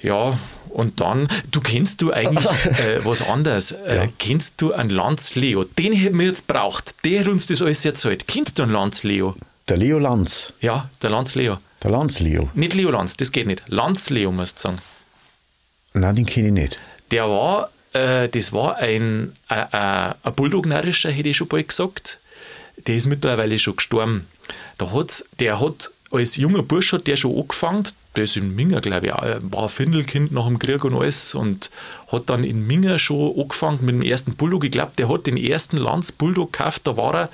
[0.02, 0.38] Ja,
[0.70, 2.44] und dann, du kennst du eigentlich
[2.86, 3.72] äh, was anderes.
[3.72, 4.08] Äh, Ja.
[4.18, 5.64] Kennst du einen Lanz Leo?
[5.64, 6.94] Den hätten wir jetzt braucht.
[7.04, 8.26] Der hat uns das alles erzählt.
[8.26, 9.34] Kennst du einen Lanz Leo?
[9.68, 10.52] Der Leo Lanz.
[10.60, 11.58] Ja, der Lanz Leo.
[11.82, 12.48] Der Lanz Leo.
[12.54, 13.62] Nicht Leo Lanz, das geht nicht.
[13.68, 14.78] Lanz Leo, musst du sagen.
[15.92, 16.78] Nein, den kenne ich nicht.
[17.10, 22.18] Der war, äh, das war ein, äh, äh, ein Bulldog-Narrischer, hätte ich schon bald gesagt.
[22.86, 24.26] Der ist mittlerweile schon gestorben.
[24.78, 27.84] Da hat's, der hat als junger Bursch hat der schon angefangen,
[28.16, 31.70] der ist in Minger, glaube ich, auch, war Findelkind nach dem Krieg und alles und
[32.10, 34.64] hat dann in Minger schon angefangen mit dem ersten Bulldog.
[34.64, 37.30] Ich glaube, der hat den ersten Lanz Bulldog gekauft, da war er,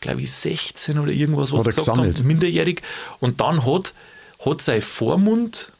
[0.00, 2.18] glaube ich, 16 oder irgendwas, was Hat er gesagt gesammelt?
[2.18, 2.82] haben, minderjährig.
[3.20, 3.94] Und dann hat,
[4.44, 5.72] hat sein Vormund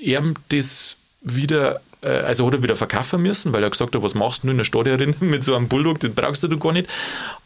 [0.00, 4.14] ihm das wieder, äh, also hat er wieder verkaufen müssen, weil er gesagt hat, was
[4.14, 6.88] machst du in der Stadt herin mit so einem Bulldog, den brauchst du gar nicht.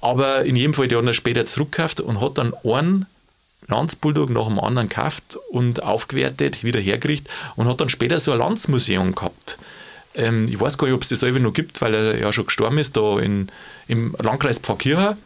[0.00, 3.06] Aber in jedem Fall, der hat er später zurückgekauft und hat dann einen
[3.66, 8.38] Landsbulldog nach dem anderen gekauft und aufgewertet, wieder hergerichtet und hat dann später so ein
[8.38, 9.58] Landsmuseum gehabt.
[10.14, 12.46] Ähm, ich weiß gar nicht, ob es das selber noch gibt, weil er ja schon
[12.46, 13.50] gestorben ist, da in,
[13.88, 15.16] im Landkreis Pfarrkirchen.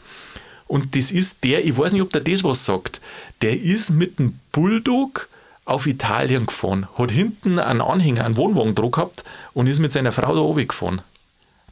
[0.66, 3.00] Und das ist der, ich weiß nicht, ob der das was sagt,
[3.42, 5.28] der ist mit dem Bulldog
[5.68, 10.12] auf Italien gefahren, hat hinten einen Anhänger, einen Wohnwagen dran gehabt und ist mit seiner
[10.12, 11.02] Frau da oben gefahren.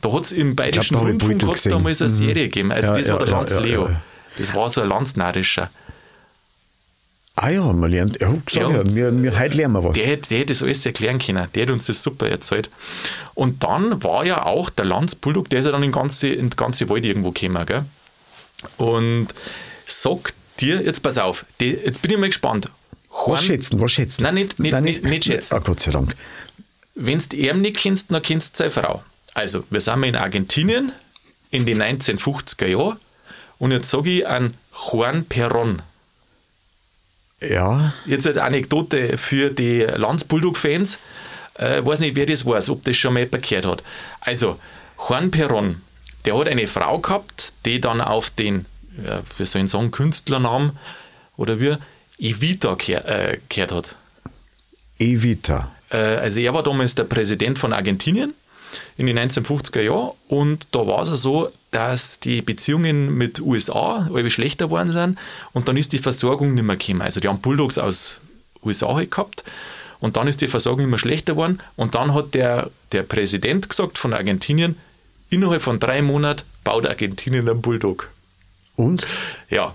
[0.03, 2.15] Da hat es im Bayerischen da ich Rundfunk hat's damals eine Mhm.
[2.17, 2.71] Serie gegeben.
[2.73, 3.89] Also Ja, das ja, war der ja, Lanz ja, Leo.
[3.89, 4.01] ja.
[4.39, 5.71] Das war so ein Landsnarischer.
[7.39, 8.19] Ah ja, man lernt.
[8.21, 9.97] Ja, sag Ja, wir, wir, heute lernen wir was.
[9.97, 11.49] Der, hätte- der hätte das alles erklären können.
[11.55, 12.71] Der hat uns das super erzählt.
[13.35, 16.49] Und dann war ja auch der Lanz Bulldog, der ist ja dann in ganze, in
[16.51, 17.67] den ganze Wald irgendwo gekommen.
[17.67, 17.85] Gell?
[18.79, 19.29] Und
[19.87, 22.71] sagt dir, jetzt pass auf, die, jetzt bin ich mal gespannt.
[23.27, 24.23] Was schätzen, was schätzen?
[24.23, 25.55] Nein, nicht- nicht- nicht- nicht schätzen.
[25.55, 26.15] Ah, Gott sei Dank.
[26.95, 29.03] Wenn du ihn nicht kennst, dann kennst du seine Frau.
[29.35, 30.93] Also, wir sind in Argentinien
[31.51, 32.99] in den 1950er Jahren
[33.59, 34.55] und jetzt sage ich an
[34.93, 35.81] Juan Perón.
[37.41, 40.99] Ja, Jetzt eine Anekdote für die Lanz Bulldog-Fans.
[41.55, 43.83] Äh, weiß nicht, wer das weiß, ob das schon mal jemand gehört hat.
[44.21, 44.59] Also,
[45.09, 45.77] Juan Perón,
[46.25, 48.65] der hat eine Frau gehabt, die dann auf den,
[49.05, 50.79] ja, wie soll ich sagen, Künstlernamen
[51.37, 51.77] oder wie,
[52.19, 53.97] Evita gehört, äh, gehört hat.
[54.99, 55.71] Evita.
[55.91, 58.35] Äh, also er war damals der Präsident von Argentinien
[58.97, 64.07] in den 1950er Jahren und da war es ja so, dass die Beziehungen mit USA
[64.09, 65.19] irgendwie schlechter geworden sind
[65.53, 67.03] und dann ist die Versorgung nicht mehr gekommen.
[67.03, 68.21] Also die haben Bulldogs aus
[68.63, 69.45] USA halt gehabt
[70.01, 73.99] und dann ist die Versorgung immer schlechter geworden und dann hat der, der Präsident gesagt
[73.99, 74.77] von Argentinien,
[75.31, 78.11] innerhalb von drei Monaten baut Argentinien einen Bulldog.
[78.77, 79.07] Und?
[79.49, 79.75] Ja,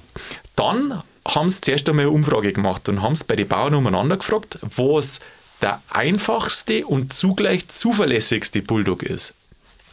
[0.56, 4.18] dann haben sie zuerst einmal eine Umfrage gemacht und haben es bei den Bauern umeinander
[4.18, 5.20] gefragt, was
[5.62, 9.34] der einfachste und zugleich zuverlässigste Bulldog ist.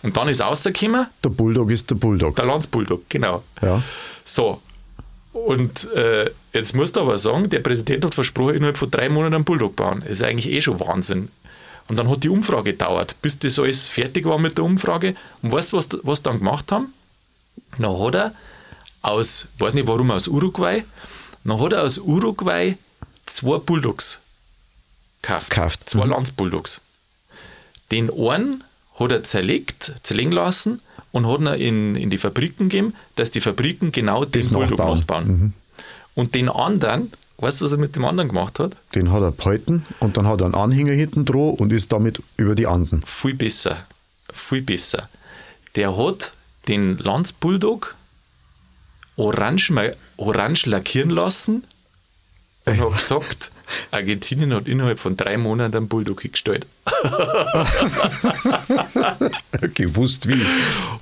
[0.02, 2.36] Und dann ist rausgekommen, Der Bulldog ist der Bulldog.
[2.36, 3.42] der Landsbulldog, genau.
[3.60, 3.82] Ja.
[4.24, 4.62] So,
[5.32, 9.34] und äh, jetzt musst du aber sagen, der Präsident hat versprochen, innerhalb von drei Monaten
[9.34, 10.00] einen Bulldog bauen.
[10.00, 11.30] Das ist eigentlich eh schon Wahnsinn.
[11.88, 15.14] Und dann hat die Umfrage gedauert, bis das alles fertig war mit der Umfrage.
[15.42, 16.92] Und weißt du, was, was dann gemacht haben?
[17.78, 18.34] Dann hat er
[19.02, 20.84] aus, weiß nicht warum, aus Uruguay,
[21.44, 22.76] dann hat er aus Uruguay
[23.26, 24.20] zwei Bulldogs
[25.22, 25.50] gekauft.
[25.50, 26.10] Gekauft, Zwei mhm.
[26.12, 26.80] Landsbulldogs.
[27.90, 28.64] Den einen
[28.98, 30.80] hat er zerlegt, zerlegen lassen
[31.12, 34.78] und hat ihn in, in die Fabriken gegeben, dass die Fabriken genau den Das Bulldog
[34.78, 34.98] nachbauen.
[34.98, 35.54] nachbauen.
[36.14, 38.72] Und den anderen, weißt du, was er mit dem anderen gemacht hat?
[38.94, 42.22] Den hat er behalten und dann hat er einen Anhänger hinten dran und ist damit
[42.36, 43.02] über die Anden.
[43.06, 43.86] Viel besser.
[44.32, 45.08] Viel besser.
[45.76, 46.32] Der hat
[46.66, 47.94] den Landsbulldog
[49.18, 49.72] orange,
[50.16, 51.64] orange lackieren lassen
[52.64, 53.50] und hat gesagt,
[53.90, 56.66] Argentinien hat innerhalb von drei Monaten einen Bulldog hingestellt.
[59.74, 60.40] Gewusst wie.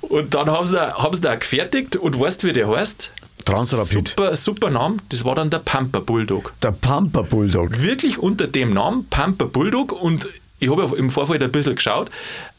[0.01, 3.11] Und dann haben sie, haben sie da gefertigt und weißt du, wie der heißt?
[3.45, 4.09] Transrapid.
[4.09, 6.53] Super, super Name, das war dann der Pamper Bulldog.
[6.61, 7.81] Der Pampa Bulldog.
[7.81, 10.27] Wirklich unter dem Namen Pamper Bulldog und
[10.59, 12.09] ich habe ja im Vorfeld ein bisschen geschaut,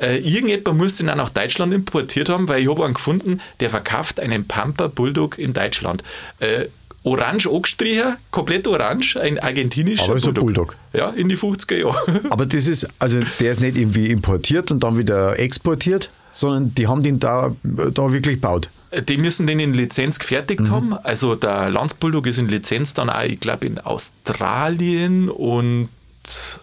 [0.01, 3.71] äh, irgendjemand muss den auch nach Deutschland importiert haben, weil ich habe einen gefunden, der
[3.71, 6.03] verkauft einen Pamper Bulldog in Deutschland.
[6.41, 6.67] Äh,
[7.05, 10.77] orange angestrichen, komplett orange, ein argentinischer Aber ist ein Bulldog.
[10.93, 12.21] Ja, in die 50er Jahre.
[12.31, 16.87] Aber das ist, also der ist nicht irgendwie importiert und dann wieder exportiert, sondern die
[16.87, 18.69] haben den da, da wirklich gebaut.
[19.09, 20.71] Die müssen den in Lizenz gefertigt Mhm.
[20.71, 20.93] haben.
[20.95, 25.89] Also der Landsbulldog ist in Lizenz dann auch, ich glaube, in Australien und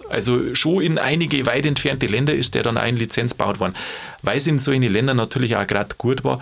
[0.10, 3.75] also schon in einige weit entfernte Länder ist der dann auch in Lizenz gebaut worden.
[4.21, 6.41] Weil es in solchen Ländern natürlich auch gerade gut war.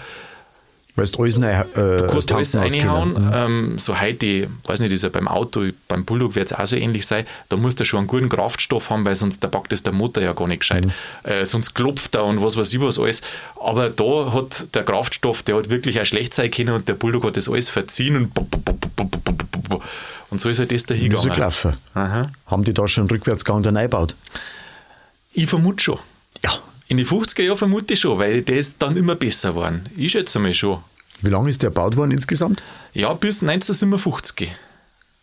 [0.96, 2.62] Weil du alles neu, äh, Du kannst alles können.
[2.80, 3.32] reinhauen.
[3.34, 6.68] Ähm, so heute, ich weiß nicht, ist ja beim Auto, beim Bulldog wird es auch
[6.68, 7.26] so ähnlich sein.
[7.50, 10.22] Da musst du schon einen guten Kraftstoff haben, weil sonst da packt es der Motor
[10.22, 10.86] ja gar nicht gescheit.
[11.24, 13.24] Äh, sonst klopft er und was weiß ich was alles.
[13.60, 17.24] Aber da hat der Kraftstoff, der hat wirklich auch schlecht sein können und der Bulldog
[17.26, 18.32] hat das alles verziehen und
[20.34, 21.32] und so ist halt das da hingegangen.
[21.32, 21.74] gelaufen.
[21.94, 22.32] Aha.
[22.48, 24.16] Haben die da schon Rückwärtsgang dann eingebaut?
[25.32, 26.00] Ich vermute schon.
[26.44, 26.58] Ja.
[26.88, 29.88] In die 50er Jahren vermute ich schon, weil das dann immer besser geworden.
[29.96, 30.80] Ich schätze mal schon.
[31.22, 32.62] Wie lange ist der gebaut worden insgesamt?
[32.94, 34.52] Ja, bis 1957.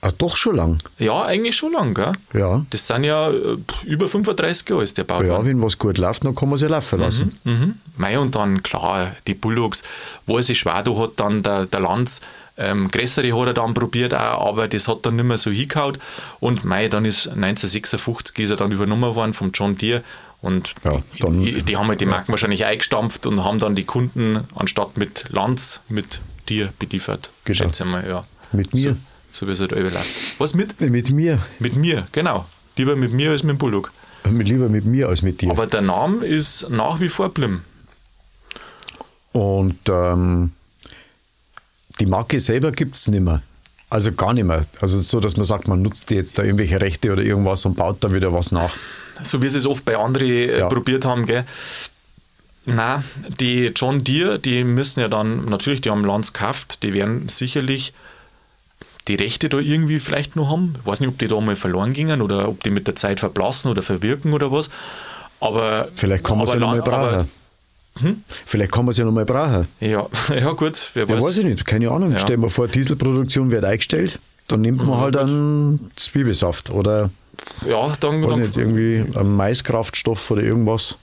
[0.02, 0.78] Ah, doch schon lang.
[0.98, 2.12] Ja, eigentlich schon lang, gell?
[2.32, 2.64] Ja.
[2.70, 5.22] Das sind ja äh, über 35 Jahre ist der Bau.
[5.22, 7.32] Ja, wenn was gut läuft, dann kann man es ja laufen lassen.
[7.44, 7.74] Mhm.
[7.98, 9.82] Mei, und dann, klar, die Bulldogs,
[10.26, 12.22] wo er sich schwer da hat, dann der, der Lanz,
[12.56, 15.98] ähm, größere hat er dann probiert auch, aber das hat dann nicht mehr so hingehauen.
[16.40, 20.02] Und Mei, dann ist 1956 ist er dann übernommen worden vom John Deere
[20.40, 23.84] und Ja, dann- die, die haben halt die Marken wahrscheinlich eingestampft und haben dann die
[23.84, 27.30] Kunden anstatt mit Lanz mit Deere beliefert.
[27.44, 27.56] Genau.
[27.56, 28.24] Schätze mal, ja.
[28.52, 28.80] Mit mir.
[28.92, 28.96] So,
[29.32, 30.38] so wie es halt überläuft.
[30.38, 30.80] Was mit?
[30.80, 31.38] Mit mir.
[31.58, 32.46] Mit mir, genau.
[32.76, 33.92] Lieber mit mir als mit dem Bulldog.
[34.28, 35.50] Mit, lieber mit mir als mit dir.
[35.50, 37.62] Aber der Name ist nach wie vor Blim.
[39.32, 40.52] Und ähm,
[42.00, 43.42] die Marke selber gibt es nicht mehr.
[43.88, 44.66] Also gar nicht mehr.
[44.80, 48.02] Also so, dass man sagt, man nutzt jetzt da irgendwelche Rechte oder irgendwas und baut
[48.04, 48.74] da wieder was nach.
[49.22, 50.68] So wie sie es oft bei anderen äh, Ja.
[50.68, 51.44] probiert haben, gell?
[52.66, 53.02] Na,
[53.40, 57.92] die John Deere, die müssen ja dann, natürlich, die haben Lanz gekauft, die werden sicherlich
[59.10, 60.74] die Rechte da irgendwie vielleicht noch haben.
[60.80, 63.20] Ich weiß nicht, ob die da mal verloren gingen oder ob die mit der Zeit
[63.20, 64.70] verblassen oder verwirken oder was.
[65.40, 67.28] Aber Vielleicht kann man es ja nochmal brauchen.
[68.46, 69.66] Vielleicht kann man es ja nochmal brauchen.
[69.80, 71.24] Ja, ja, gut, wer Ja, weiß.
[71.24, 72.12] weiß ich nicht, keine Ahnung.
[72.12, 72.18] Ja.
[72.18, 74.18] Stell dir mal vor, Dieselproduktion wird eingestellt,
[74.48, 77.10] dann nimmt man halt einen Zwiebelsaft oder
[77.66, 80.96] Ja, dann, weiß dann nicht, irgendwie einen Maiskraftstoff oder irgendwas.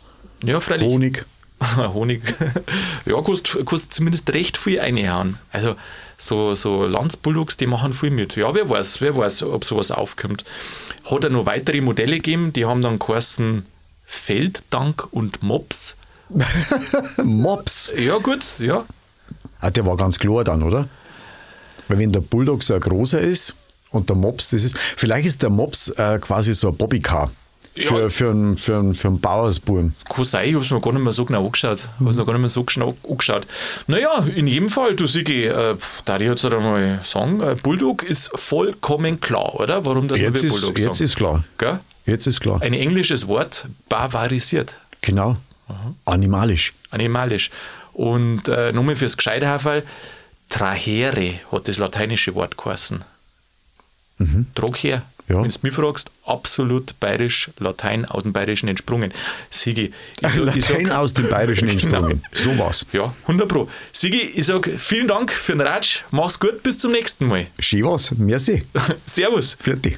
[0.44, 0.88] ja, freilich.
[0.88, 1.26] Honig.
[1.94, 2.22] Honig.
[3.06, 5.38] ja, kostet, kostet zumindest recht viel reinhauen.
[5.52, 5.76] Also
[6.18, 8.36] so, so Landsbulldogs, die machen viel mit.
[8.36, 10.44] Ja, wer weiß, wer weiß, ob sowas aufkommt.
[11.06, 13.66] Hat er noch weitere Modelle gegeben, die haben dann geheißen
[14.06, 15.96] Felddank und Mops.
[17.24, 17.94] Mops.
[17.98, 18.86] Ja, gut, ja.
[19.60, 20.90] Ah, der war ganz klar dann, oder?
[21.88, 23.54] Weil wenn der Bulldog so ein großer ist
[23.92, 27.32] und der Mops, das ist, vielleicht ist der Mops äh, quasi so ein Bobbycar
[27.82, 28.10] für, Ja.
[28.10, 29.96] für, einen, für, einen, für einen Bauersbuben.
[30.10, 31.80] Kann sein, ich habe es mir gar nicht mehr so genau angeschaut.
[31.80, 33.48] Ich habe es noch gar nicht mehr so genau angeschaut.
[33.88, 38.32] Naja, in jedem Fall, du Sigi, äh, da ich jetzt einmal sagen, äh, Bulldog ist
[38.36, 39.86] vollkommen klar, oder?
[39.86, 41.04] Warum das Jetzt, wir ist, Bulldog jetzt sagen.
[41.06, 41.44] ist klar.
[41.58, 41.80] Gell?
[42.06, 42.62] Jetzt ist klar.
[42.62, 44.76] Ein englisches Wort, bavarisiert.
[45.02, 45.38] Genau.
[46.06, 46.74] Animalisch.
[46.92, 47.52] animalisch.
[47.94, 49.84] Und äh, nochmal fürs Gescheiterhaferl,
[50.50, 53.04] trahere hat das lateinische Wort geheißen.
[54.56, 55.02] Trag her.
[55.30, 55.42] Ja.
[55.44, 59.14] Wenn du mich fragst, absolut bayerisch, Latein aus dem Bayerischen entsprungen.
[59.50, 62.24] Sigi, ich sag- ich sag- Latein aus dem Bayerischen entsprungen.
[62.32, 62.56] Genau.
[62.58, 62.86] So was.
[62.94, 63.68] Ja, 100 Pro.
[63.92, 66.00] Sigi, ich sage vielen Dank für den Ratsch.
[66.12, 67.48] Mach's gut, bis zum nächsten Mal.
[67.60, 68.12] Schön was.
[68.12, 68.64] Merci.
[69.06, 69.58] Servus.
[69.60, 69.98] Vierte.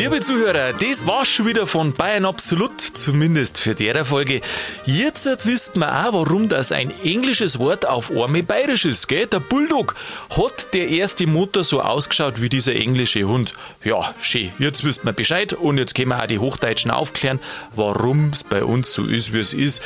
[0.00, 4.40] Liebe Zuhörer, das war's schon wieder von Bayern Absolut, zumindest für der Folge.
[4.86, 9.26] Jetzt wisst man auch, warum das ein englisches Wort auf einmal bayerisch ist, gell?
[9.26, 9.94] Der Bulldog
[10.34, 13.52] hat der erste Motor so ausgeschaut wie dieser englische Hund.
[13.84, 14.52] Ja, schön.
[14.58, 17.38] Jetzt wisst man Bescheid und jetzt können wir auch die Hochdeutschen aufklären,
[17.74, 19.82] warum es bei uns so ist, wie es ist.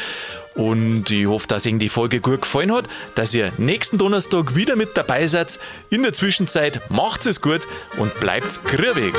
[0.55, 4.77] Und ich hoffe, dass Ihnen die Folge gut gefallen hat, dass ihr nächsten Donnerstag wieder
[4.77, 5.59] mit dabei seid.
[5.90, 7.67] In der Zwischenzeit macht's es gut
[7.99, 9.14] und bleibt's grübig.